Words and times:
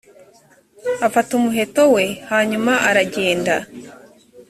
afata 1.07 1.29
umuheto 1.39 1.81
we 1.95 2.05
hanyuma 2.31 2.73
aragenda 2.89 3.55